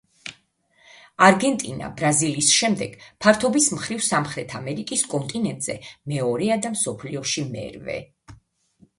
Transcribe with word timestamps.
არგენტინა, 1.25 1.89
ბრაზილიის 1.97 2.47
შემდეგ, 2.61 2.95
ფართობის 3.25 3.67
მხრივ 3.75 4.01
სამხრეთ 4.05 4.55
ამერიკის 4.61 5.03
კონტინენტზე 5.11 5.75
მეორეა 6.15 6.57
და 6.63 6.73
მსოფლიოში 6.77 7.45
მერვე. 7.53 7.99